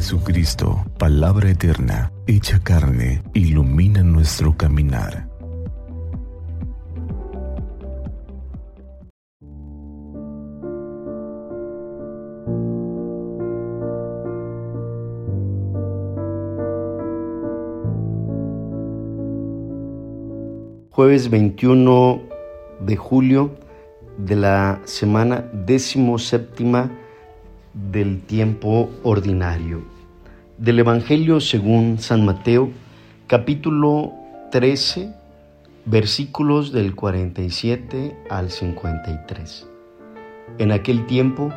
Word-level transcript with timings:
Jesucristo, 0.00 0.82
palabra 0.98 1.50
eterna, 1.50 2.10
hecha 2.26 2.58
carne, 2.58 3.22
ilumina 3.34 4.02
nuestro 4.02 4.56
caminar. 4.56 5.28
Jueves 20.88 21.28
21 21.28 22.22
de 22.86 22.96
julio 22.96 23.50
de 24.16 24.36
la 24.36 24.80
semana 24.86 25.44
décimo 25.52 26.18
séptima 26.18 26.90
del 27.74 28.22
tiempo 28.22 28.90
ordinario. 29.02 29.99
Del 30.60 30.78
Evangelio 30.78 31.40
según 31.40 31.98
San 32.00 32.26
Mateo, 32.26 32.68
capítulo 33.26 34.12
13, 34.50 35.10
versículos 35.86 36.70
del 36.70 36.94
47 36.94 38.14
al 38.28 38.50
53. 38.50 39.66
En 40.58 40.70
aquel 40.70 41.06
tiempo, 41.06 41.50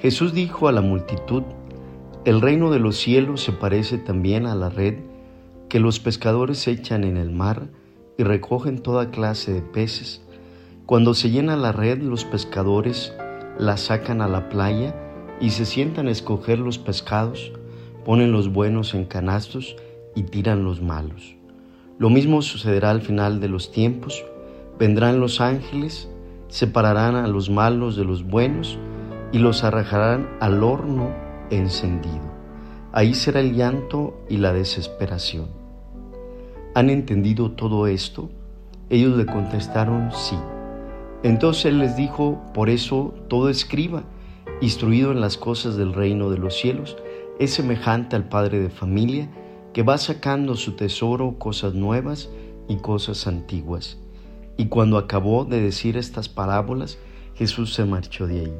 Jesús 0.00 0.34
dijo 0.34 0.68
a 0.68 0.72
la 0.72 0.82
multitud, 0.82 1.42
el 2.24 2.40
reino 2.40 2.70
de 2.70 2.78
los 2.78 2.96
cielos 2.96 3.42
se 3.42 3.50
parece 3.50 3.98
también 3.98 4.46
a 4.46 4.54
la 4.54 4.68
red 4.70 5.00
que 5.68 5.80
los 5.80 5.98
pescadores 5.98 6.68
echan 6.68 7.02
en 7.02 7.16
el 7.16 7.32
mar 7.32 7.66
y 8.16 8.22
recogen 8.22 8.78
toda 8.78 9.10
clase 9.10 9.52
de 9.52 9.62
peces. 9.62 10.22
Cuando 10.86 11.14
se 11.14 11.30
llena 11.30 11.56
la 11.56 11.72
red, 11.72 12.00
los 12.00 12.24
pescadores 12.24 13.12
la 13.58 13.76
sacan 13.78 14.22
a 14.22 14.28
la 14.28 14.48
playa 14.48 14.94
y 15.40 15.50
se 15.50 15.64
sientan 15.64 16.06
a 16.06 16.12
escoger 16.12 16.60
los 16.60 16.78
pescados, 16.78 17.50
ponen 18.04 18.32
los 18.32 18.52
buenos 18.52 18.94
en 18.94 19.04
canastos 19.04 19.76
y 20.14 20.24
tiran 20.24 20.64
los 20.64 20.82
malos. 20.82 21.36
Lo 21.98 22.10
mismo 22.10 22.42
sucederá 22.42 22.90
al 22.90 23.00
final 23.00 23.40
de 23.40 23.48
los 23.48 23.70
tiempos. 23.70 24.24
Vendrán 24.78 25.20
los 25.20 25.40
ángeles, 25.40 26.08
separarán 26.48 27.16
a 27.16 27.28
los 27.28 27.50
malos 27.50 27.96
de 27.96 28.04
los 28.04 28.24
buenos 28.24 28.78
y 29.32 29.38
los 29.38 29.64
arrojarán 29.64 30.28
al 30.40 30.62
horno 30.62 31.10
encendido. 31.50 32.32
Ahí 32.92 33.14
será 33.14 33.40
el 33.40 33.54
llanto 33.54 34.24
y 34.28 34.36
la 34.36 34.52
desesperación. 34.52 35.48
¿Han 36.74 36.90
entendido 36.90 37.52
todo 37.52 37.86
esto? 37.86 38.30
Ellos 38.90 39.16
le 39.16 39.26
contestaron 39.26 40.10
sí. 40.12 40.36
Entonces 41.22 41.66
él 41.66 41.78
les 41.78 41.96
dijo, 41.96 42.40
por 42.52 42.68
eso 42.68 43.14
todo 43.28 43.48
escriba 43.48 44.04
instruido 44.60 45.12
en 45.12 45.20
las 45.20 45.36
cosas 45.36 45.76
del 45.76 45.92
reino 45.92 46.30
de 46.30 46.38
los 46.38 46.54
cielos, 46.54 46.96
es 47.38 47.54
semejante 47.54 48.16
al 48.16 48.28
padre 48.28 48.60
de 48.60 48.70
familia 48.70 49.28
que 49.72 49.82
va 49.82 49.98
sacando 49.98 50.54
su 50.54 50.76
tesoro 50.76 51.38
cosas 51.38 51.74
nuevas 51.74 52.30
y 52.68 52.76
cosas 52.76 53.26
antiguas. 53.26 53.98
Y 54.56 54.66
cuando 54.66 54.98
acabó 54.98 55.44
de 55.44 55.60
decir 55.60 55.96
estas 55.96 56.28
parábolas, 56.28 56.98
Jesús 57.34 57.74
se 57.74 57.84
marchó 57.84 58.26
de 58.26 58.40
ahí. 58.40 58.56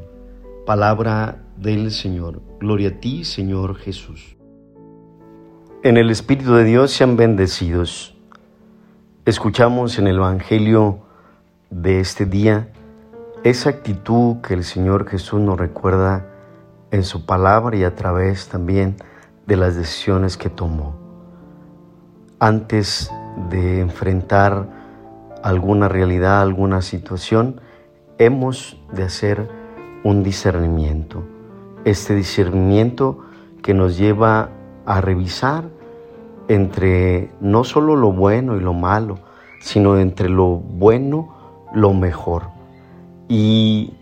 Palabra 0.67 1.45
del 1.57 1.91
Señor. 1.93 2.43
Gloria 2.59 2.89
a 2.89 3.01
ti, 3.01 3.25
Señor 3.25 3.77
Jesús. 3.77 4.37
En 5.85 5.97
el 5.97 6.11
Espíritu 6.11 6.55
de 6.55 6.65
Dios 6.65 6.91
sean 6.91 7.17
bendecidos. 7.17 8.17
Escuchamos 9.25 9.99
en 9.99 10.09
el 10.09 10.17
Evangelio 10.17 11.01
de 11.71 12.01
este 12.01 12.27
día 12.27 12.73
esa 13.45 13.71
actitud 13.71 14.41
que 14.41 14.55
el 14.55 14.65
Señor 14.65 15.09
Jesús 15.09 15.41
nos 15.41 15.59
recuerda 15.59 16.34
en 16.95 17.03
su 17.03 17.27
palabra 17.27 17.77
y 17.77 17.83
a 17.83 17.97
través 17.97 18.49
también 18.49 18.95
de 19.49 19.57
las 19.57 19.75
decisiones 19.75 20.37
que 20.37 20.49
tomó. 20.49 20.95
Antes 22.39 23.11
de 23.51 23.81
enfrentar 23.81 24.69
alguna 25.43 25.89
realidad, 25.89 26.41
alguna 26.41 26.83
situación, 26.83 27.61
hemos 28.19 28.81
de 28.93 29.03
hacer 29.03 29.51
un 30.05 30.23
discernimiento. 30.23 31.25
Este 31.85 32.15
discernimiento 32.15 33.19
que 33.61 33.75
nos 33.75 33.99
lleva 33.99 34.51
a 34.87 35.01
revisar 35.01 35.65
entre 36.47 37.29
no 37.41 37.65
solo 37.65 37.97
lo 37.97 38.13
bueno 38.13 38.57
y 38.57 38.61
lo 38.61 38.73
malo, 38.73 39.19
sino 39.61 39.99
entre 39.99 40.29
lo 40.29 40.47
bueno, 40.47 41.35
lo 41.75 41.93
mejor. 41.93 42.45
Y 43.29 43.95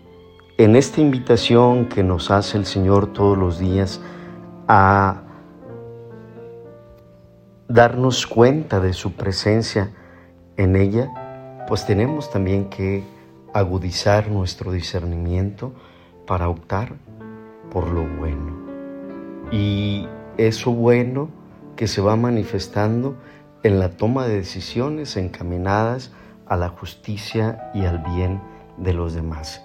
en 0.63 0.75
esta 0.75 1.01
invitación 1.01 1.89
que 1.89 2.03
nos 2.03 2.31
hace 2.31 2.57
el 2.57 2.65
Señor 2.65 3.11
todos 3.11 3.37
los 3.37 3.59
días 3.59 3.99
a 4.67 5.23
darnos 7.67 8.27
cuenta 8.27 8.79
de 8.79 8.93
su 8.93 9.13
presencia 9.13 9.91
en 10.55 10.75
ella, 10.75 11.65
pues 11.67 11.85
tenemos 11.85 12.29
también 12.29 12.69
que 12.69 13.03
agudizar 13.53 14.29
nuestro 14.29 14.71
discernimiento 14.71 15.73
para 16.25 16.47
optar 16.47 16.93
por 17.69 17.87
lo 17.87 18.05
bueno. 18.05 18.55
Y 19.51 20.07
eso 20.37 20.71
bueno 20.71 21.29
que 21.75 21.87
se 21.87 22.01
va 22.01 22.15
manifestando 22.15 23.17
en 23.63 23.79
la 23.79 23.89
toma 23.89 24.27
de 24.27 24.35
decisiones 24.35 25.17
encaminadas 25.17 26.11
a 26.45 26.55
la 26.55 26.69
justicia 26.69 27.71
y 27.73 27.85
al 27.85 27.99
bien 27.99 28.41
de 28.77 28.93
los 28.93 29.13
demás. 29.13 29.61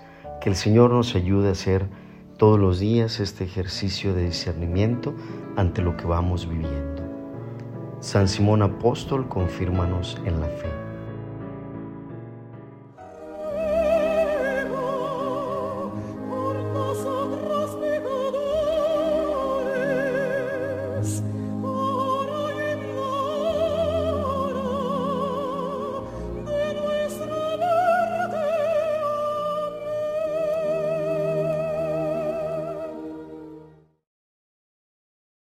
El 0.49 0.57
Señor 0.57 0.93
nos 0.93 1.15
ayude 1.15 1.51
a 1.51 1.53
hacer 1.53 1.85
todos 2.39 2.59
los 2.59 2.79
días 2.79 3.21
este 3.21 3.45
ejercicio 3.45 4.15
de 4.15 4.25
discernimiento 4.25 5.15
ante 5.57 5.83
lo 5.83 5.95
que 5.99 6.07
vamos 6.07 6.49
viviendo. 6.49 7.03
San 8.01 8.29
Simón 8.29 8.63
Apóstol, 8.63 9.29
confírmanos 9.29 10.19
en 10.25 10.41
la 10.41 10.47
fe. 10.47 10.88